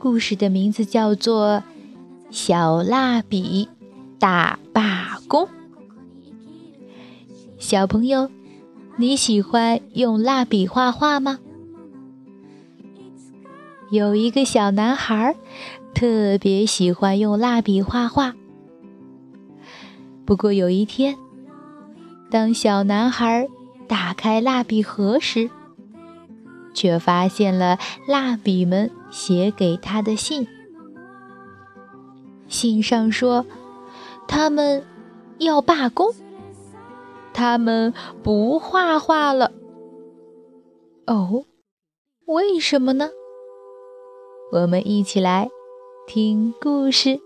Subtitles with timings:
[0.00, 1.58] 故事的名字叫做
[2.30, 3.68] 《小蜡笔
[4.18, 5.44] 大罢工》。
[7.58, 8.30] 小朋友，
[8.96, 11.38] 你喜欢用蜡笔画画吗？
[13.90, 15.36] 有一个小男孩
[15.94, 18.34] 特别喜欢用蜡笔画画。
[20.24, 21.18] 不过有一天，
[22.30, 23.46] 当小男孩
[23.86, 25.50] 打开蜡笔盒时，
[26.72, 27.78] 却发现了
[28.08, 30.46] 蜡笔们写给他的信。
[32.46, 33.46] 信上说，
[34.26, 34.84] 他们
[35.38, 36.12] 要罢工。
[37.32, 39.52] 他们不画画了。
[41.06, 41.44] 哦，
[42.26, 43.10] 为什么呢？
[44.52, 45.48] 我们一起来
[46.06, 47.20] 听故事。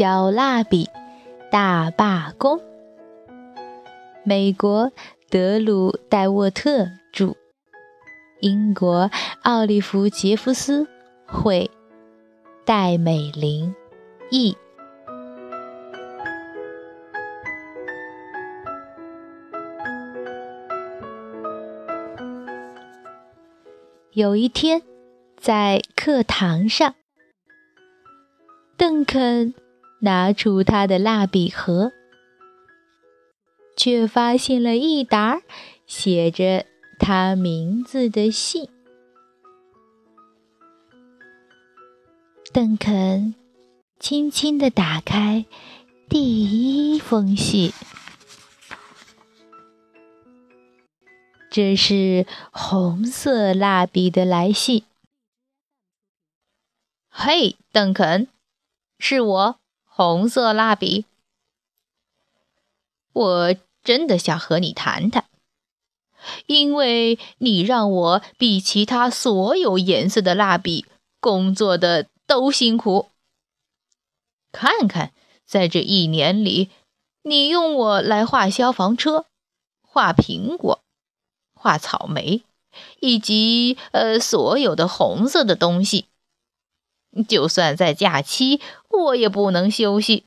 [0.00, 0.88] 小蜡笔
[1.50, 2.58] 大罢工。
[4.24, 4.92] 美国
[5.28, 7.34] 德鲁·戴沃特著，
[8.40, 9.10] 英国
[9.42, 10.88] 奥利弗·杰夫斯
[11.26, 11.70] 绘，
[12.64, 13.74] 戴美玲
[14.30, 14.56] 译。
[24.14, 24.80] 有一天，
[25.36, 26.94] 在课堂上，
[28.78, 29.52] 邓肯。
[30.00, 31.92] 拿出他的蜡笔盒，
[33.76, 35.42] 却发现了一沓
[35.86, 36.66] 写着
[36.98, 38.68] 他名字的信。
[42.52, 43.34] 邓肯
[43.98, 45.46] 轻轻地打开
[46.08, 47.72] 第一封信，
[51.48, 54.82] 这是红色蜡笔的来信。
[57.08, 58.26] 嘿，邓肯，
[58.98, 59.59] 是我。
[60.02, 61.04] 红色蜡笔，
[63.12, 65.26] 我真的想和你谈谈，
[66.46, 70.86] 因为你让我比其他所有颜色的蜡笔
[71.20, 73.10] 工作的都辛苦。
[74.50, 75.12] 看看，
[75.44, 76.70] 在这一年里，
[77.24, 79.26] 你用我来画消防车、
[79.82, 80.80] 画苹果、
[81.52, 82.42] 画草莓，
[83.00, 86.06] 以及呃所有的红色的东西。
[87.28, 90.26] 就算在假期，我也不能休息。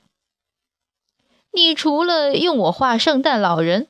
[1.53, 3.88] 你除了用我画圣诞老人，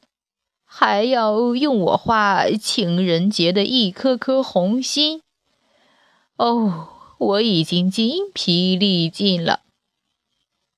[0.63, 5.21] 还要用我画情人节的一颗颗红心。
[6.35, 9.61] 哦，我已经筋疲力尽了，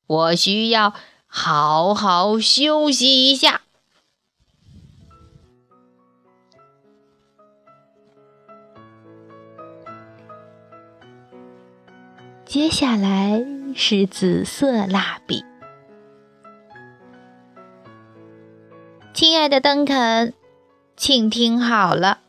[0.05, 0.93] 我需要
[1.25, 3.64] 好好休息一下。
[12.55, 13.45] 接下来
[13.75, 15.43] 是紫色蜡笔。
[19.13, 20.33] 亲爱的邓肯，
[20.95, 22.19] 请听好了。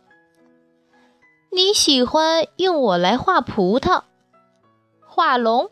[1.53, 4.03] 你喜欢用我来画葡萄、
[5.07, 5.71] 画龙，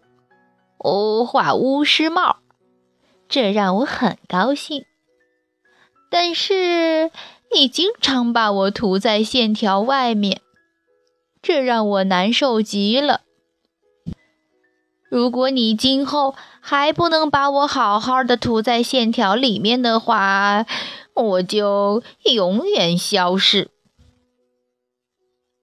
[0.78, 2.36] 哦，画巫师帽，
[3.28, 4.84] 这让我很高兴。
[6.08, 7.10] 但是
[7.52, 10.40] 你经常把我涂在线条外面，
[11.42, 13.22] 这让我难受极了。
[15.14, 20.66] 如果你今后还不能把我好好的涂在线条里面的话，
[21.14, 23.70] 我就永远消失。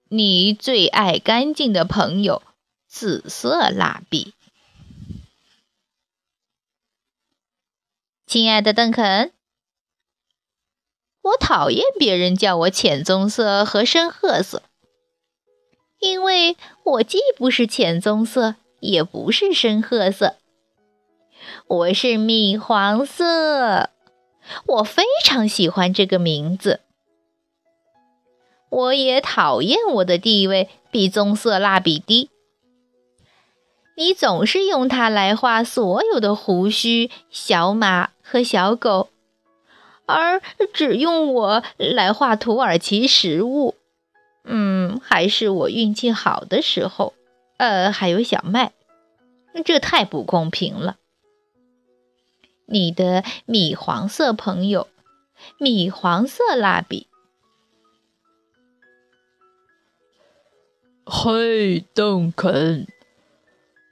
[0.08, 2.40] 你最爱干净的朋友，
[2.88, 4.32] 紫色蜡笔。
[8.26, 9.32] 亲爱的邓肯，
[11.20, 14.62] 我讨厌别人叫我浅棕色和深褐色，
[15.98, 18.54] 因为我既不是浅棕色。
[18.82, 20.34] 也不是深褐色，
[21.68, 23.90] 我是米黄色，
[24.66, 26.80] 我非常喜欢这个名字。
[28.68, 32.28] 我也讨厌我的地位比棕色蜡笔低。
[33.96, 39.10] 你总是用它来画所有的胡须、小马和小狗，
[40.06, 40.42] 而
[40.74, 43.76] 只用我来画土耳其食物。
[44.42, 47.12] 嗯，还是我运气好的时候。
[47.62, 48.72] 呃，还有小麦，
[49.64, 50.96] 这太不公平了。
[52.66, 54.88] 你的米黄色朋友，
[55.58, 57.06] 米黄色蜡笔。
[61.06, 62.88] 嘿，邓肯，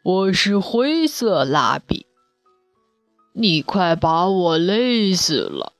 [0.02, 2.06] 我是灰色蜡笔，
[3.34, 5.74] 你快把我累死了。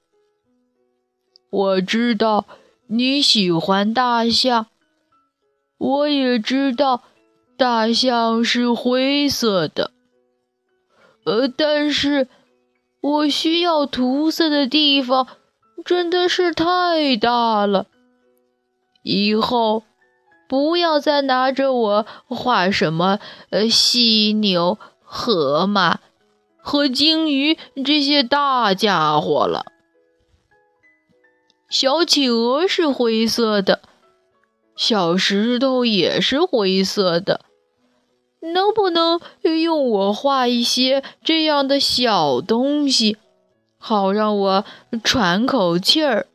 [1.51, 2.47] 我知道
[2.87, 4.69] 你喜欢大象，
[5.77, 7.03] 我也知道
[7.61, 9.91] 大象是灰色的，
[11.27, 12.27] 呃，但是
[13.03, 15.27] 我需要涂色的地方
[15.85, 17.87] 真的是太大了，
[19.03, 19.83] 以后。
[20.49, 23.21] 不要再拿着我画什么
[23.51, 26.01] 呃犀牛、河马
[26.57, 29.67] 和鲸鱼这些大家伙了。
[31.69, 33.81] 小企鹅是灰色的，
[34.75, 37.43] 小石头也是灰色的。
[38.41, 39.21] 能不能
[39.63, 43.17] 用我画一些这样的小东西，
[43.79, 44.65] 好让我
[45.05, 46.27] 喘口气儿？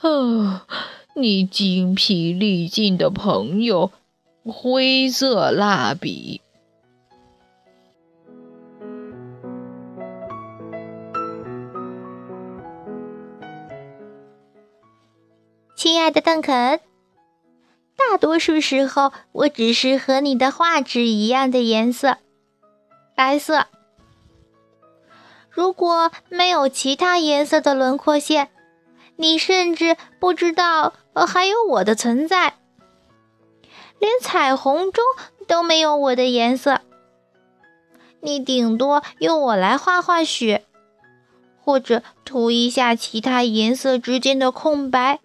[0.00, 0.66] 啊。
[1.14, 3.90] 你精疲力尽的朋友，
[4.46, 6.40] 灰色蜡笔。
[15.76, 16.80] 亲爱的邓肯，
[17.96, 22.18] 大多数时候我只是和你的画纸一样的颜色，
[23.14, 23.66] 白色。
[25.50, 28.50] 如果没有其他颜色的轮廓线，
[29.16, 30.94] 你甚至不知道。
[31.14, 32.54] 呃，还有我的存在，
[33.98, 35.04] 连彩虹中
[35.46, 36.80] 都没有我的颜色。
[38.20, 40.64] 你顶多用我来画画雪，
[41.62, 45.20] 或者涂一下其他颜色之间的空白，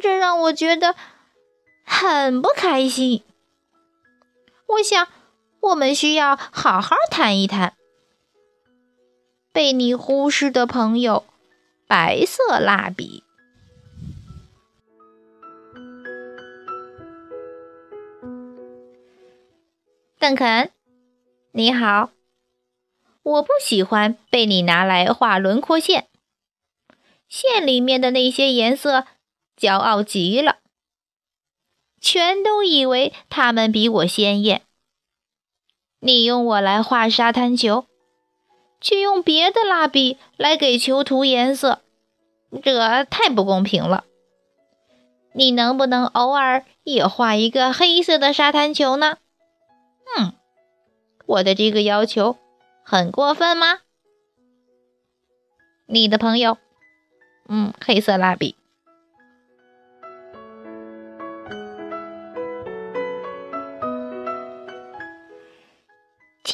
[0.00, 0.94] 这让我觉得
[1.88, 3.22] 很不开心。
[4.66, 5.08] 我想，
[5.60, 7.74] 我们需要好好谈一谈。
[9.52, 11.24] 被你忽视的朋友，
[11.88, 13.24] 白色蜡笔。
[20.18, 20.70] 邓肯，
[21.52, 22.10] 你好。
[23.22, 26.08] 我不喜欢被你拿来画轮廓线，
[27.28, 29.06] 线里面的那些颜色
[29.56, 30.58] 骄傲极了，
[32.00, 34.62] 全都以为他们比我鲜艳。
[36.00, 37.86] 你用我来画沙滩球，
[38.80, 41.80] 却用别的蜡笔来给球涂颜色，
[42.62, 44.04] 这太不公平了。
[45.34, 49.18] 你能不能偶尔也画一个黑色的沙滩球呢？
[50.16, 50.34] 嗯，
[51.26, 52.36] 我的这个要求
[52.84, 53.80] 很过分吗？
[55.86, 56.58] 你的朋友，
[57.48, 58.57] 嗯，黑色蜡笔。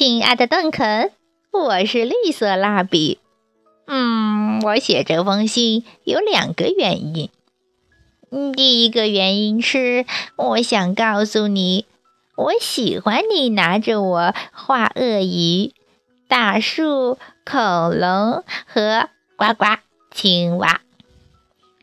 [0.07, 1.09] 亲爱的邓肯，
[1.51, 3.17] 我是绿色蜡笔。
[3.87, 7.31] 嗯，我写这封信有两个原因。
[8.29, 11.87] 嗯，第一个原因是我想告诉你。
[12.35, 15.73] 我喜欢你拿着我画鳄鱼、
[16.27, 19.65] 大树、恐龙和呱呱
[20.11, 20.81] 青蛙，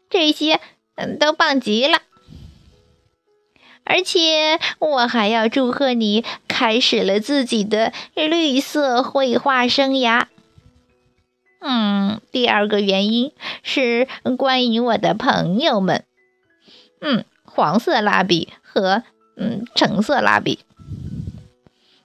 [0.09, 0.61] 这些
[0.95, 1.99] 嗯都棒极了。
[3.85, 10.27] 而且我还要祝贺你开始了自己的绿色绘画生涯。
[11.61, 16.05] 嗯，第二个原因是关于我的朋友们，
[17.01, 19.03] 嗯，黄色蜡笔和。
[19.35, 20.59] 嗯，橙色蜡笔，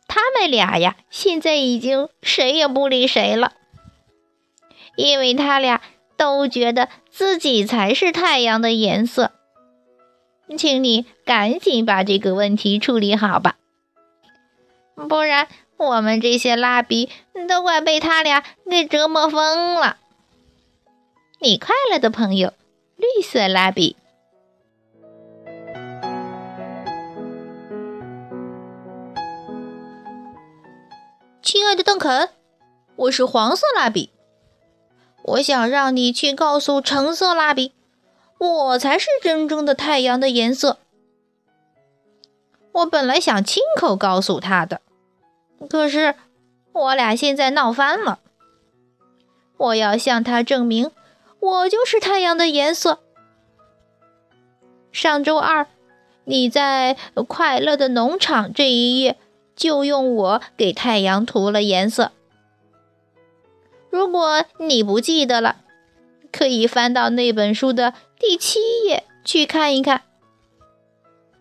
[0.07, 3.51] 他们俩呀，现在已经谁也不理谁了，
[4.95, 5.81] 因为他俩
[6.15, 9.33] 都觉得自己才是太阳的颜色。
[10.55, 13.57] 请你赶紧把这个问题处理好吧，
[15.09, 17.09] 不然我们这些蜡笔
[17.49, 19.97] 都快被他俩给折磨疯了。
[21.39, 22.53] 你快乐的朋友，
[22.95, 23.95] 绿色蜡笔。
[31.43, 32.29] 亲爱的邓肯，
[32.95, 34.09] 我是黄色蜡笔。
[35.23, 37.73] 我想让你去告诉橙色蜡笔，
[38.37, 40.77] 我才是真正的太阳的颜色。
[42.71, 44.81] 我本来想亲口告诉他的，
[45.69, 46.15] 可是
[46.71, 48.19] 我俩现在闹翻了。
[49.57, 50.91] 我要向他证明，
[51.39, 52.99] 我就是太阳的颜色。
[54.91, 55.65] 上周二，
[56.25, 56.95] 你在
[57.27, 59.17] 快乐的农场这一页
[59.55, 62.11] 就用我给太阳涂了颜色。
[63.89, 65.57] 如果你不记得了，
[66.37, 70.03] 可以翻到那本书的第七页去看一看。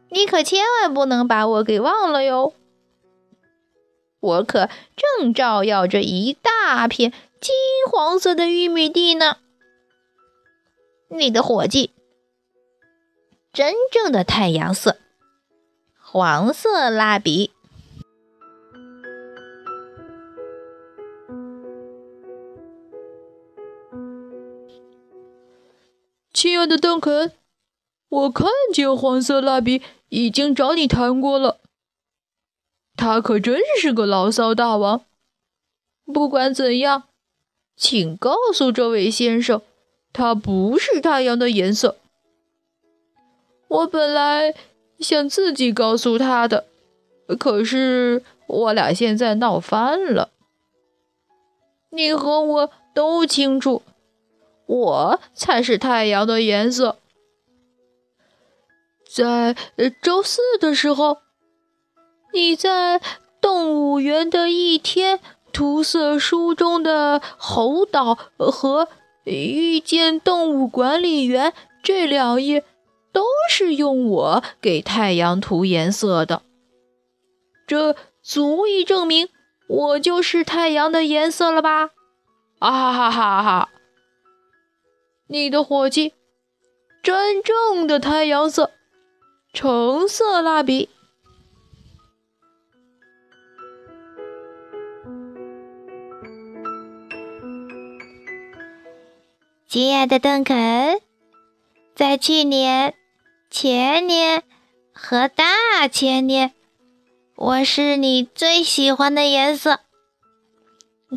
[0.08, 2.54] 你可千万不能把我给忘了哟！
[4.20, 7.54] 我可正照耀着一大片金
[7.90, 9.36] 黄色的玉米地呢。
[11.08, 11.90] 你的伙计，
[13.52, 14.96] 真正的太阳色，
[16.00, 17.52] 黄色蜡笔。
[26.36, 27.32] 亲爱的邓肯，
[28.10, 31.60] 我看见黄色蜡笔已经找你谈过了。
[32.94, 35.06] 他可真是个牢骚大王。
[36.04, 37.04] 不管怎样，
[37.74, 39.62] 请告诉这位先生，
[40.12, 41.96] 它不是太阳的颜色。
[43.68, 44.54] 我本来
[44.98, 46.66] 想自己告诉他的，
[47.38, 50.28] 可是我俩现在闹翻了。
[51.88, 53.80] 你和我都清楚。
[54.66, 56.98] 我才是太阳的颜色。
[59.08, 59.56] 在
[60.02, 61.18] 周四的时候，
[62.34, 63.00] 你在
[63.40, 65.20] 动物园的一天
[65.52, 68.88] 涂色书中的猴岛和
[69.24, 72.64] 遇见动物管理员这两页，
[73.12, 76.42] 都是用我给太阳涂颜色的。
[77.66, 79.28] 这足以证明
[79.68, 81.90] 我就是太阳的颜色了吧？
[82.58, 83.68] 啊哈哈哈哈！
[85.28, 86.14] 你的伙计，
[87.02, 88.70] 真正的太阳色，
[89.52, 90.88] 橙色蜡笔。
[99.66, 101.00] 亲爱的邓肯，
[101.96, 102.94] 在去年、
[103.50, 104.44] 前年
[104.92, 106.52] 和大前年，
[107.34, 109.80] 我是你最喜欢的颜色，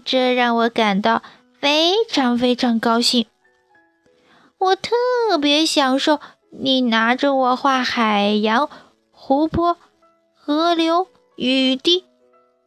[0.03, 1.21] 这让我感到
[1.59, 3.27] 非常非常高兴。
[4.59, 4.93] 我特
[5.41, 6.19] 别享受
[6.51, 8.69] 你拿着我画海洋、
[9.11, 9.77] 湖泊、
[10.35, 12.03] 河流、雨滴、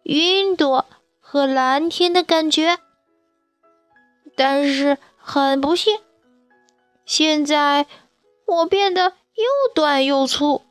[0.02, 0.86] 云朵
[1.20, 2.78] 和蓝天的感觉，
[4.34, 6.00] 但是很不幸，
[7.04, 7.86] 现在
[8.46, 10.62] 我变得又短又粗，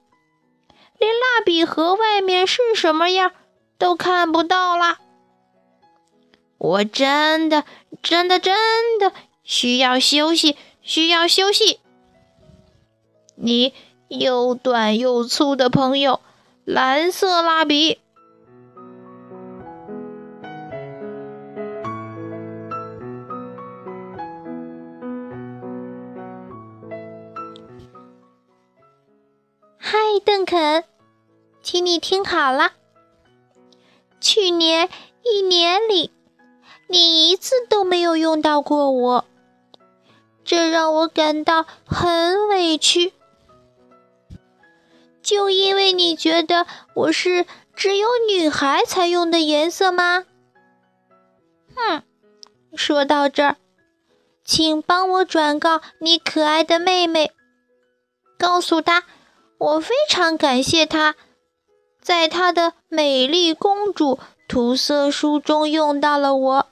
[0.97, 3.31] 连蜡笔盒外面是什么样
[3.77, 4.97] 都看不到啦。
[6.57, 7.63] 我真的、
[8.01, 9.13] 真的、真的
[9.43, 10.57] 需要休息。
[10.91, 11.79] 需要休息。
[13.35, 13.73] 你
[14.09, 16.19] 又短又粗的朋友，
[16.65, 17.97] 蓝色蜡笔。
[29.77, 30.83] 嗨，邓肯，
[31.63, 32.73] 请你听好了。
[34.19, 34.89] 去年
[35.23, 36.11] 一年里，
[36.89, 39.23] 你一次都没有用到过我。
[40.51, 43.13] 这让我感到很委屈，
[45.23, 50.25] 就因为你觉得我是只有女孩才用的颜色吗？
[51.73, 52.03] 哼，
[52.75, 53.55] 说到这儿，
[54.43, 57.31] 请帮我转告你可爱的妹妹，
[58.37, 59.05] 告诉她
[59.57, 61.15] 我非常感谢她，
[62.01, 66.67] 在她的美丽公主涂色书中用到了我，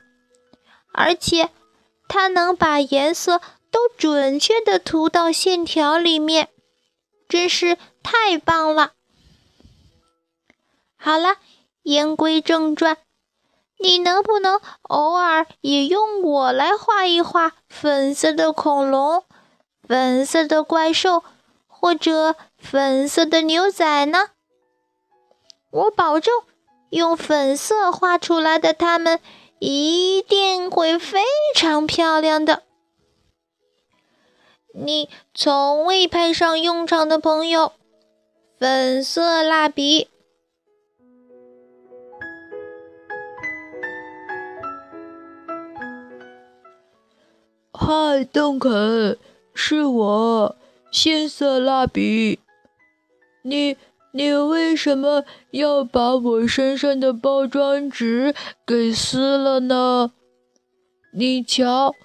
[0.91, 1.49] 而且
[2.09, 3.39] 她能把颜色。
[3.71, 6.49] 都准确的涂到线条里面，
[7.27, 8.93] 真是太棒了。
[10.97, 11.37] 好了，
[11.83, 12.97] 言归正传，
[13.77, 19.23] 你能不能偶尔也用我来画一画粉色的恐龙、
[19.87, 21.23] 粉色的怪兽
[21.67, 24.29] 或者粉色的牛仔呢？
[25.71, 26.33] 我保证，
[26.89, 29.19] 用粉色画出来的它们
[29.59, 31.23] 一定会非
[31.55, 32.63] 常漂亮的。
[34.73, 37.73] 你从未派上用场的朋友，
[38.59, 40.07] 粉色蜡笔。
[47.73, 49.17] 嗨，邓肯，
[49.55, 50.55] 是我，
[50.91, 52.39] 鲜色蜡笔。
[53.41, 53.75] 你
[54.11, 58.35] 你为什么要把我身上的包装纸
[58.67, 60.11] 给撕了呢？
[61.11, 61.95] 你瞧，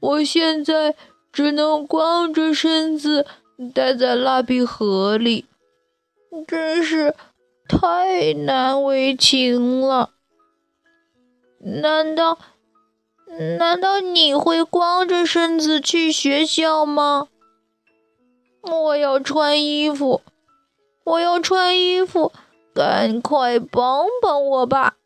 [0.00, 0.94] 我现在。
[1.36, 3.26] 只能光着身子
[3.74, 5.44] 待在蜡笔盒里，
[6.48, 7.14] 真是
[7.68, 10.14] 太难为情了。
[11.58, 12.38] 难道
[13.58, 17.28] 难道你会光着身子去学校吗？
[18.62, 20.22] 我要穿衣服，
[21.04, 22.32] 我要穿衣服，
[22.72, 24.96] 赶快帮帮我吧！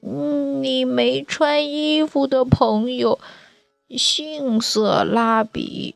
[0.00, 3.20] 你没穿衣服的朋友，
[3.88, 5.94] 杏色蜡笔。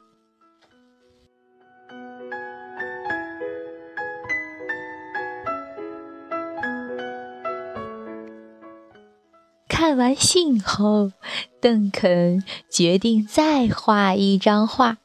[9.68, 11.12] 看完信后，
[11.60, 14.98] 邓肯决定再画一张画。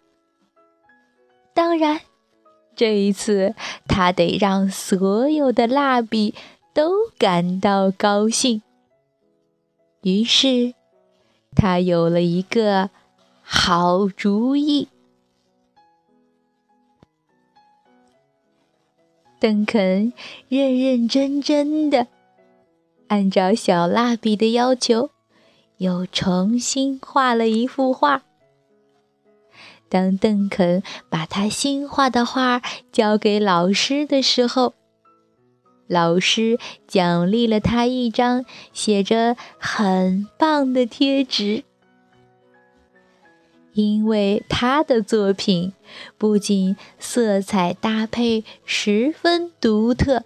[1.53, 2.01] 当然，
[2.75, 3.55] 这一次
[3.87, 6.35] 他得让所有的蜡笔
[6.73, 8.61] 都感到高兴。
[10.01, 10.73] 于是，
[11.55, 12.89] 他有了一个
[13.41, 14.87] 好主意。
[19.39, 20.13] 邓肯
[20.47, 22.07] 认认真真的
[23.07, 25.09] 按照小蜡笔的要求，
[25.77, 28.23] 又重新画了一幅画。
[29.89, 34.73] 当邓肯把他新画的画交给老师的时候，
[35.87, 41.63] 老师奖励了他一张写着“很棒”的贴纸，
[43.73, 45.73] 因为他的作品
[46.17, 50.23] 不仅色彩搭配十分独特，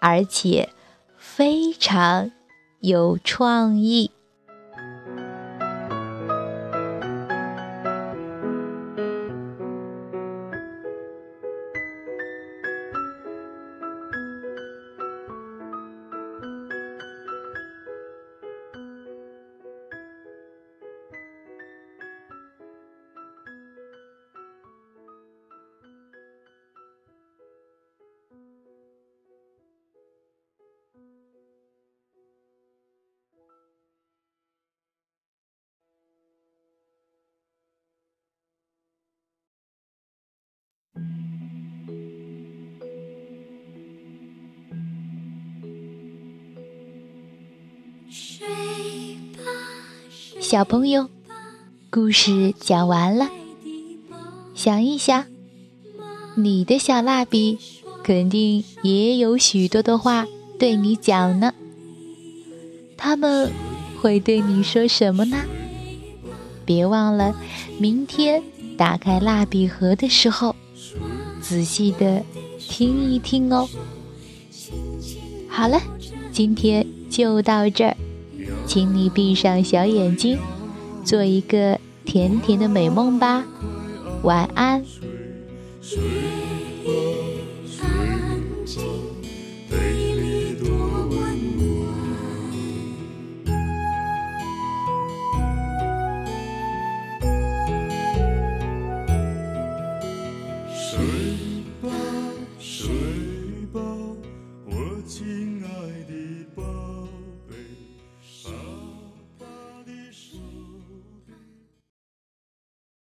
[0.00, 0.70] 而且
[1.16, 2.32] 非常
[2.80, 4.10] 有创意。
[50.50, 51.08] 小朋友，
[51.90, 53.30] 故事讲完了。
[54.52, 55.26] 想一想，
[56.34, 57.56] 你的小蜡笔
[58.02, 60.26] 肯定也有许多的话
[60.58, 61.54] 对你讲呢。
[62.96, 63.52] 他们
[64.00, 65.36] 会对你说什么呢？
[66.64, 67.32] 别忘了，
[67.78, 68.42] 明天
[68.76, 70.56] 打开蜡笔盒的时候，
[71.40, 72.24] 仔细的
[72.58, 73.68] 听一听哦。
[75.48, 75.80] 好了，
[76.32, 77.96] 今天就到这儿。
[78.70, 80.38] 请你闭上小眼睛，
[81.04, 83.44] 做一个甜甜的美梦吧，
[84.22, 84.84] 晚安。